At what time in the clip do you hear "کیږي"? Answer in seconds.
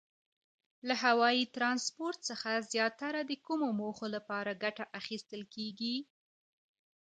5.55-5.95